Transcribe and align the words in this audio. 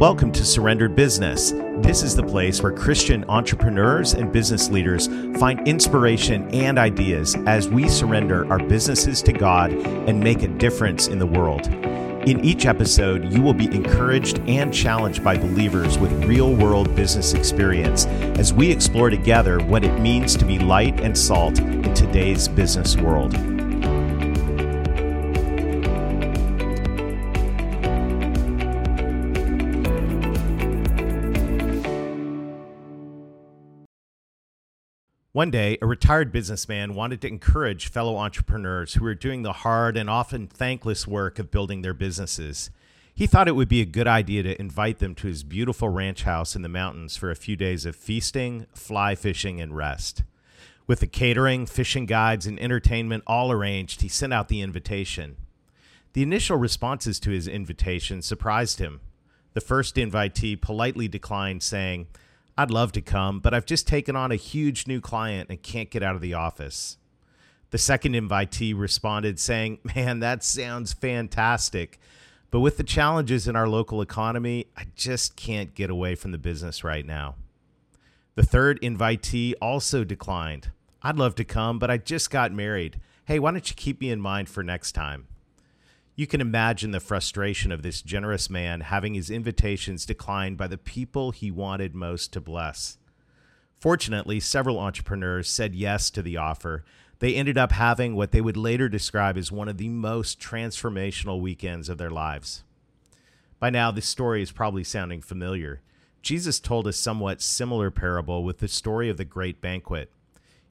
Welcome 0.00 0.32
to 0.32 0.44
Surrendered 0.44 0.96
Business. 0.96 1.52
This 1.76 2.02
is 2.02 2.16
the 2.16 2.24
place 2.24 2.60
where 2.60 2.72
Christian 2.72 3.24
entrepreneurs 3.28 4.12
and 4.12 4.32
business 4.32 4.68
leaders 4.68 5.06
find 5.38 5.66
inspiration 5.68 6.52
and 6.52 6.80
ideas 6.80 7.36
as 7.46 7.68
we 7.68 7.88
surrender 7.88 8.44
our 8.50 8.58
businesses 8.58 9.22
to 9.22 9.32
God 9.32 9.70
and 9.72 10.18
make 10.18 10.42
a 10.42 10.48
difference 10.48 11.06
in 11.06 11.20
the 11.20 11.26
world. 11.26 11.68
In 12.28 12.44
each 12.44 12.66
episode, 12.66 13.32
you 13.32 13.40
will 13.40 13.54
be 13.54 13.66
encouraged 13.66 14.40
and 14.48 14.74
challenged 14.74 15.22
by 15.22 15.38
believers 15.38 15.96
with 15.96 16.24
real 16.24 16.52
world 16.52 16.92
business 16.96 17.32
experience 17.32 18.06
as 18.36 18.52
we 18.52 18.72
explore 18.72 19.10
together 19.10 19.60
what 19.60 19.84
it 19.84 19.96
means 20.00 20.34
to 20.36 20.44
be 20.44 20.58
light 20.58 21.00
and 21.02 21.16
salt 21.16 21.60
in 21.60 21.94
today's 21.94 22.48
business 22.48 22.96
world. 22.96 23.53
One 35.34 35.50
day, 35.50 35.78
a 35.82 35.86
retired 35.86 36.30
businessman 36.30 36.94
wanted 36.94 37.20
to 37.22 37.26
encourage 37.26 37.88
fellow 37.88 38.18
entrepreneurs 38.18 38.94
who 38.94 39.02
were 39.02 39.16
doing 39.16 39.42
the 39.42 39.52
hard 39.52 39.96
and 39.96 40.08
often 40.08 40.46
thankless 40.46 41.08
work 41.08 41.40
of 41.40 41.50
building 41.50 41.82
their 41.82 41.92
businesses. 41.92 42.70
He 43.12 43.26
thought 43.26 43.48
it 43.48 43.56
would 43.56 43.68
be 43.68 43.80
a 43.80 43.84
good 43.84 44.06
idea 44.06 44.44
to 44.44 44.60
invite 44.60 45.00
them 45.00 45.16
to 45.16 45.26
his 45.26 45.42
beautiful 45.42 45.88
ranch 45.88 46.22
house 46.22 46.54
in 46.54 46.62
the 46.62 46.68
mountains 46.68 47.16
for 47.16 47.32
a 47.32 47.34
few 47.34 47.56
days 47.56 47.84
of 47.84 47.96
feasting, 47.96 48.66
fly 48.74 49.16
fishing, 49.16 49.60
and 49.60 49.76
rest. 49.76 50.22
With 50.86 51.00
the 51.00 51.08
catering, 51.08 51.66
fishing 51.66 52.06
guides, 52.06 52.46
and 52.46 52.60
entertainment 52.60 53.24
all 53.26 53.50
arranged, 53.50 54.02
he 54.02 54.08
sent 54.08 54.32
out 54.32 54.46
the 54.46 54.60
invitation. 54.60 55.34
The 56.12 56.22
initial 56.22 56.58
responses 56.58 57.18
to 57.18 57.30
his 57.30 57.48
invitation 57.48 58.22
surprised 58.22 58.78
him. 58.78 59.00
The 59.54 59.60
first 59.60 59.96
invitee 59.96 60.60
politely 60.60 61.08
declined, 61.08 61.64
saying, 61.64 62.06
I'd 62.56 62.70
love 62.70 62.92
to 62.92 63.00
come, 63.00 63.40
but 63.40 63.52
I've 63.52 63.66
just 63.66 63.88
taken 63.88 64.14
on 64.14 64.30
a 64.30 64.36
huge 64.36 64.86
new 64.86 65.00
client 65.00 65.50
and 65.50 65.60
can't 65.60 65.90
get 65.90 66.02
out 66.02 66.14
of 66.14 66.20
the 66.20 66.34
office. 66.34 66.98
The 67.70 67.78
second 67.78 68.14
invitee 68.14 68.78
responded 68.78 69.40
saying, 69.40 69.78
Man, 69.96 70.20
that 70.20 70.44
sounds 70.44 70.92
fantastic. 70.92 71.98
But 72.52 72.60
with 72.60 72.76
the 72.76 72.84
challenges 72.84 73.48
in 73.48 73.56
our 73.56 73.68
local 73.68 74.00
economy, 74.00 74.66
I 74.76 74.84
just 74.94 75.34
can't 75.34 75.74
get 75.74 75.90
away 75.90 76.14
from 76.14 76.30
the 76.30 76.38
business 76.38 76.84
right 76.84 77.04
now. 77.04 77.34
The 78.36 78.44
third 78.44 78.80
invitee 78.80 79.54
also 79.60 80.04
declined. 80.04 80.70
I'd 81.02 81.18
love 81.18 81.34
to 81.36 81.44
come, 81.44 81.80
but 81.80 81.90
I 81.90 81.98
just 81.98 82.30
got 82.30 82.52
married. 82.52 83.00
Hey, 83.24 83.40
why 83.40 83.50
don't 83.50 83.68
you 83.68 83.74
keep 83.74 84.00
me 84.00 84.10
in 84.10 84.20
mind 84.20 84.48
for 84.48 84.62
next 84.62 84.92
time? 84.92 85.26
You 86.16 86.28
can 86.28 86.40
imagine 86.40 86.92
the 86.92 87.00
frustration 87.00 87.72
of 87.72 87.82
this 87.82 88.00
generous 88.00 88.48
man 88.48 88.82
having 88.82 89.14
his 89.14 89.30
invitations 89.30 90.06
declined 90.06 90.56
by 90.56 90.68
the 90.68 90.78
people 90.78 91.32
he 91.32 91.50
wanted 91.50 91.94
most 91.94 92.32
to 92.32 92.40
bless. 92.40 92.98
Fortunately, 93.80 94.38
several 94.38 94.78
entrepreneurs 94.78 95.48
said 95.48 95.74
yes 95.74 96.10
to 96.10 96.22
the 96.22 96.36
offer. 96.36 96.84
They 97.18 97.34
ended 97.34 97.58
up 97.58 97.72
having 97.72 98.14
what 98.14 98.30
they 98.30 98.40
would 98.40 98.56
later 98.56 98.88
describe 98.88 99.36
as 99.36 99.50
one 99.50 99.68
of 99.68 99.76
the 99.76 99.88
most 99.88 100.40
transformational 100.40 101.40
weekends 101.40 101.88
of 101.88 101.98
their 101.98 102.10
lives. 102.10 102.62
By 103.58 103.70
now, 103.70 103.90
this 103.90 104.06
story 104.06 104.40
is 104.40 104.52
probably 104.52 104.84
sounding 104.84 105.20
familiar. 105.20 105.80
Jesus 106.22 106.60
told 106.60 106.86
a 106.86 106.92
somewhat 106.92 107.42
similar 107.42 107.90
parable 107.90 108.44
with 108.44 108.58
the 108.58 108.68
story 108.68 109.10
of 109.10 109.16
the 109.16 109.24
great 109.24 109.60
banquet. 109.60 110.12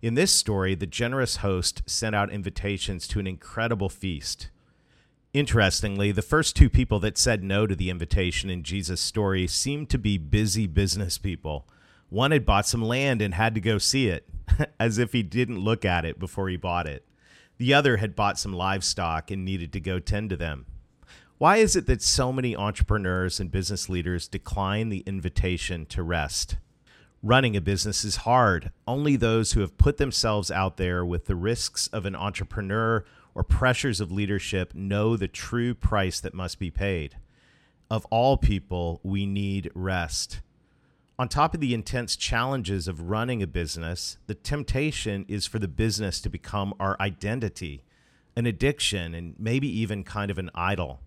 In 0.01 0.15
this 0.15 0.31
story, 0.31 0.73
the 0.73 0.87
generous 0.87 1.37
host 1.37 1.83
sent 1.85 2.15
out 2.15 2.31
invitations 2.31 3.07
to 3.09 3.19
an 3.19 3.27
incredible 3.27 3.89
feast. 3.89 4.49
Interestingly, 5.33 6.11
the 6.11 6.21
first 6.21 6.55
two 6.55 6.69
people 6.69 6.99
that 6.99 7.17
said 7.17 7.43
no 7.43 7.65
to 7.65 7.75
the 7.75 7.89
invitation 7.89 8.51
in 8.51 8.61
Jesus' 8.61 9.01
story 9.01 9.47
seemed 9.47 9.89
to 9.89 9.97
be 9.97 10.19
busy 10.19 10.67
business 10.67 11.17
people. 11.17 11.67
One 12.09 12.29
had 12.29 12.45
bought 12.45 12.67
some 12.67 12.83
land 12.83 13.19
and 13.19 13.33
had 13.33 13.55
to 13.55 13.61
go 13.61 13.79
see 13.79 14.09
it, 14.09 14.29
as 14.79 14.99
if 14.99 15.11
he 15.11 15.23
didn't 15.23 15.57
look 15.57 15.83
at 15.83 16.05
it 16.05 16.19
before 16.19 16.49
he 16.49 16.55
bought 16.55 16.85
it. 16.85 17.07
The 17.57 17.73
other 17.73 17.97
had 17.97 18.15
bought 18.15 18.37
some 18.37 18.53
livestock 18.53 19.31
and 19.31 19.43
needed 19.43 19.73
to 19.73 19.79
go 19.79 19.97
tend 19.97 20.29
to 20.29 20.37
them. 20.37 20.67
Why 21.39 21.57
is 21.57 21.75
it 21.75 21.87
that 21.87 22.03
so 22.03 22.31
many 22.31 22.55
entrepreneurs 22.55 23.39
and 23.39 23.49
business 23.49 23.89
leaders 23.89 24.27
decline 24.27 24.89
the 24.89 25.03
invitation 25.07 25.87
to 25.87 26.03
rest? 26.03 26.57
Running 27.23 27.55
a 27.55 27.61
business 27.61 28.05
is 28.05 28.17
hard. 28.17 28.71
Only 28.87 29.15
those 29.15 29.53
who 29.53 29.61
have 29.61 29.79
put 29.79 29.97
themselves 29.97 30.51
out 30.51 30.77
there 30.77 31.03
with 31.03 31.25
the 31.25 31.35
risks 31.35 31.87
of 31.87 32.05
an 32.05 32.15
entrepreneur 32.15 33.03
or 33.35 33.43
pressures 33.43 33.99
of 33.99 34.11
leadership 34.11 34.73
know 34.73 35.17
the 35.17 35.27
true 35.27 35.73
price 35.73 36.19
that 36.19 36.33
must 36.33 36.59
be 36.59 36.69
paid. 36.69 37.17
Of 37.89 38.05
all 38.05 38.37
people, 38.37 38.99
we 39.03 39.25
need 39.25 39.71
rest. 39.73 40.41
On 41.19 41.27
top 41.27 41.53
of 41.53 41.59
the 41.59 41.73
intense 41.73 42.15
challenges 42.15 42.87
of 42.87 43.09
running 43.09 43.43
a 43.43 43.47
business, 43.47 44.17
the 44.25 44.33
temptation 44.33 45.25
is 45.27 45.45
for 45.45 45.59
the 45.59 45.67
business 45.67 46.19
to 46.21 46.29
become 46.29 46.73
our 46.79 46.97
identity, 46.99 47.83
an 48.35 48.45
addiction, 48.45 49.13
and 49.13 49.35
maybe 49.37 49.67
even 49.67 50.03
kind 50.03 50.31
of 50.31 50.39
an 50.39 50.49
idol. 50.55 51.01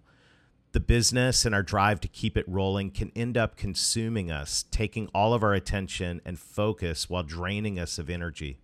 The 0.72 0.80
business 0.80 1.44
and 1.44 1.54
our 1.54 1.62
drive 1.62 2.00
to 2.00 2.08
keep 2.08 2.36
it 2.36 2.44
rolling 2.46 2.90
can 2.90 3.10
end 3.16 3.36
up 3.36 3.56
consuming 3.56 4.30
us, 4.30 4.64
taking 4.70 5.08
all 5.08 5.34
of 5.34 5.42
our 5.42 5.54
attention 5.54 6.20
and 6.24 6.38
focus 6.38 7.10
while 7.10 7.22
draining 7.22 7.78
us 7.78 7.98
of 7.98 8.10
energy 8.10 8.58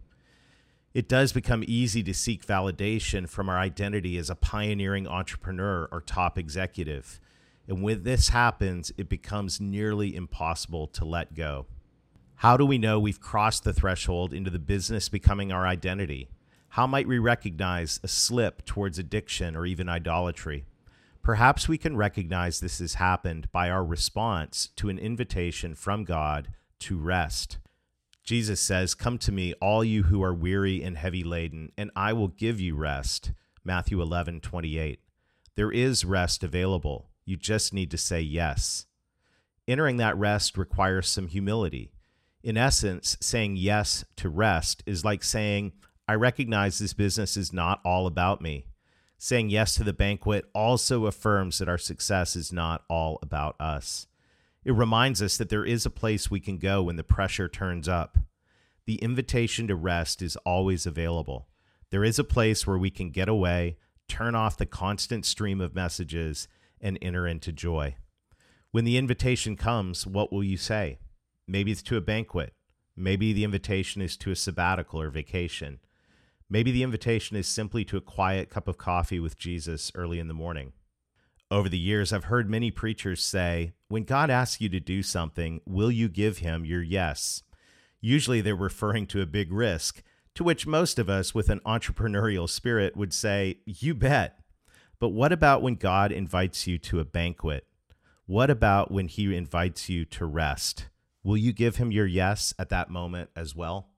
it 0.95 1.09
does 1.09 1.33
become 1.33 1.65
easy 1.67 2.03
to 2.03 2.13
seek 2.13 2.47
validation 2.47 3.29
from 3.29 3.49
our 3.49 3.59
identity 3.59 4.19
as 4.19 4.29
a 4.29 4.35
pioneering 4.35 5.07
entrepreneur 5.07 5.89
or 5.91 6.01
top 6.01 6.37
executive. 6.37 7.21
And 7.67 7.83
when 7.83 8.03
this 8.03 8.29
happens, 8.31 8.93
it 8.99 9.09
becomes 9.09 9.61
nearly 9.61 10.15
impossible 10.15 10.89
to 10.89 11.05
let 11.05 11.35
go. 11.35 11.67
How 12.37 12.57
do 12.57 12.67
we 12.67 12.77
know 12.77 12.99
we've 12.99 13.21
crossed 13.21 13.65
the 13.65 13.73
threshold 13.73 14.35
into 14.35 14.51
the 14.51 14.59
business 14.59 15.09
becoming 15.09 15.53
our 15.53 15.67
identity? 15.67 16.29
How 16.71 16.87
might 16.87 17.07
we 17.07 17.19
recognize 17.19 18.01
a 18.03 18.09
slip 18.09 18.65
towards 18.65 18.99
addiction 18.99 19.55
or 19.55 19.65
even 19.65 19.89
idolatry? 19.89 20.65
Perhaps 21.23 21.69
we 21.69 21.79
can 21.79 21.97
recognize 21.97 22.59
this 22.59 22.81
has 22.81 22.95
happened 22.95 23.51
by 23.53 23.71
our 23.71 23.85
response 23.85 24.71
to 24.77 24.89
an 24.89 24.99
invitation 24.99 25.75
from 25.75 26.03
God 26.03 26.49
to 26.81 26.99
rest. 26.99 27.59
Jesus 28.23 28.61
says, 28.61 28.95
Come 28.95 29.19
to 29.19 29.33
me, 29.33 29.53
all 29.55 29.83
you 29.83 30.05
who 30.05 30.23
are 30.23 30.35
weary 30.35 30.83
and 30.83 30.97
heavy 30.97 31.25
laden, 31.25 31.73
and 31.77 31.91
I 31.97 32.13
will 32.13 32.29
give 32.29 32.61
you 32.61 32.77
rest. 32.77 33.33
Matthew 33.65 34.01
11, 34.01 34.41
28. 34.41 35.01
There 35.55 35.73
is 35.73 36.05
rest 36.05 36.43
available. 36.43 37.11
You 37.25 37.37
just 37.37 37.75
need 37.75 37.91
to 37.91 37.99
say 37.99 38.21
yes. 38.21 38.87
Entering 39.69 39.97
that 39.99 40.17
rest 40.17 40.57
requires 40.59 41.09
some 41.09 41.29
humility. 41.29 41.93
In 42.43 42.57
essence, 42.57 43.17
saying 43.21 43.57
yes 43.57 44.05
to 44.17 44.29
rest 44.29 44.83
is 44.87 45.05
like 45.05 45.23
saying, 45.23 45.73
I 46.09 46.15
recognize 46.15 46.79
this 46.79 46.95
business 46.95 47.37
is 47.37 47.53
not 47.53 47.81
all 47.85 48.07
about 48.07 48.41
me. 48.41 48.67
Saying 49.19 49.51
yes 49.51 49.77
to 49.77 49.85
the 49.85 49.93
banquet 49.93 50.47
also 50.53 51.07
affirms 51.07 51.59
that 51.59 51.69
our 51.69 51.79
success 51.79 52.35
is 52.35 52.53
not 52.53 52.83
all 52.89 53.21
about 53.23 53.61
us. 53.61 54.09
It 54.65 54.73
reminds 54.73 55.21
us 55.21 55.37
that 55.39 55.49
there 55.49 55.65
is 55.65 55.85
a 55.85 55.91
place 55.91 56.31
we 56.31 56.41
can 56.41 56.59
go 56.59 56.83
when 56.85 56.97
the 56.97 57.03
pressure 57.03 57.49
turns 57.49 57.89
up. 57.89 58.19
The 58.87 58.97
invitation 58.97 59.67
to 59.69 59.75
rest 59.75 60.23
is 60.23 60.37
always 60.45 60.87
available. 60.87 61.49
There 61.91 62.05
is 62.05 62.19
a 62.19 62.25
place 62.25 62.67
where 62.67 62.79
we 62.79 62.91
can 62.91 63.11
get 63.11 63.29
away, 63.29 63.77
turn 64.09 64.35
off 64.35 64.57
the 64.57 64.67
constant 64.67 65.27
stream 65.27 65.61
of 65.61 65.75
messages, 65.75 66.49
and 66.81 66.99
enter 67.03 67.27
into 67.27 67.53
joy. 67.53 67.97
When 68.71 68.85
the 68.85 68.97
invitation 68.97 69.57
comes, 69.57 70.07
what 70.07 70.33
will 70.33 70.45
you 70.45 70.57
say? 70.57 70.99
Maybe 71.47 71.73
it's 71.73 71.83
to 71.83 71.97
a 71.97 72.01
banquet. 72.01 72.55
Maybe 72.97 73.33
the 73.33 73.45
invitation 73.45 74.01
is 74.01 74.17
to 74.19 74.31
a 74.31 74.37
sabbatical 74.37 75.01
or 75.01 75.11
vacation. 75.11 75.81
Maybe 76.49 76.71
the 76.71 76.83
invitation 76.83 77.37
is 77.37 77.47
simply 77.47 77.85
to 77.87 77.97
a 77.97 78.03
quiet 78.03 78.51
cup 78.51 78.69
of 78.69 78.79
coffee 78.79 79.21
with 79.21 79.39
Jesus 79.39 79.91
early 79.95 80.19
in 80.19 80.29
the 80.29 80.35
morning. 80.35 80.73
Over 81.51 81.69
the 81.69 81.79
years, 81.79 82.13
I've 82.13 82.25
heard 82.25 82.49
many 82.49 82.71
preachers 82.71 83.23
say, 83.23 83.73
when 83.93 84.05
God 84.05 84.31
asks 84.31 84.59
you 84.59 84.71
to 84.71 84.81
do 84.81 85.03
something, 85.03 85.61
will 85.67 85.91
you 85.91 86.09
give 86.09 86.39
him 86.39 86.65
your 86.65 86.81
yes? 86.81 87.43
Usually 88.01 88.41
they're 88.41 88.57
referring 88.57 89.07
to 89.09 89.21
a 89.21 89.27
big 89.27 89.53
risk, 89.53 90.03
to 90.35 90.43
which 90.43 90.67
most 90.67 90.99
of 90.99 91.11
us 91.11 91.35
with 91.35 91.51
an 91.51 91.61
entrepreneurial 91.67 92.49
spirit 92.49 92.97
would 92.97 93.13
say, 93.13 93.59
you 93.67 93.95
bet. 93.95 94.39
But 94.99 95.11
what 95.11 95.31
about 95.31 95.61
when 95.61 95.75
God 95.75 96.11
invites 96.11 96.67
you 96.67 96.79
to 96.79 97.01
a 97.01 97.05
banquet? 97.05 97.67
What 98.25 98.49
about 98.49 98.91
when 98.91 99.09
he 99.09 99.37
invites 99.37 99.91
you 99.91 100.07
to 100.07 100.25
rest? 100.25 100.87
Will 101.23 101.37
you 101.37 101.53
give 101.53 101.77
him 101.77 101.93
your 101.93 102.07
yes 102.07 102.55
at 102.59 102.71
that 102.71 102.89
moment 102.89 103.29
as 103.37 103.55
well? 103.55 103.91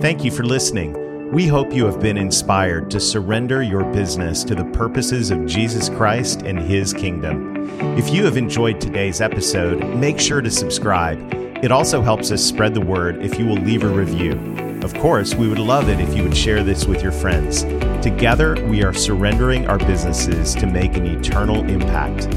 Thank 0.00 0.24
you 0.24 0.32
for 0.32 0.44
listening. 0.44 1.05
We 1.32 1.48
hope 1.48 1.72
you 1.72 1.84
have 1.86 1.98
been 1.98 2.16
inspired 2.16 2.88
to 2.92 3.00
surrender 3.00 3.60
your 3.60 3.84
business 3.92 4.44
to 4.44 4.54
the 4.54 4.64
purposes 4.66 5.32
of 5.32 5.44
Jesus 5.44 5.88
Christ 5.88 6.42
and 6.42 6.56
His 6.56 6.92
kingdom. 6.92 7.68
If 7.98 8.10
you 8.10 8.24
have 8.24 8.36
enjoyed 8.36 8.80
today's 8.80 9.20
episode, 9.20 9.84
make 9.96 10.20
sure 10.20 10.40
to 10.40 10.50
subscribe. 10.50 11.18
It 11.64 11.72
also 11.72 12.00
helps 12.00 12.30
us 12.30 12.44
spread 12.44 12.74
the 12.74 12.80
word 12.80 13.24
if 13.24 13.40
you 13.40 13.46
will 13.46 13.56
leave 13.56 13.82
a 13.82 13.88
review. 13.88 14.32
Of 14.84 14.94
course, 14.94 15.34
we 15.34 15.48
would 15.48 15.58
love 15.58 15.88
it 15.88 15.98
if 15.98 16.16
you 16.16 16.22
would 16.22 16.36
share 16.36 16.62
this 16.62 16.86
with 16.86 17.02
your 17.02 17.12
friends. 17.12 17.64
Together, 18.04 18.54
we 18.68 18.84
are 18.84 18.94
surrendering 18.94 19.66
our 19.66 19.78
businesses 19.78 20.54
to 20.54 20.66
make 20.66 20.96
an 20.96 21.06
eternal 21.06 21.68
impact. 21.68 22.28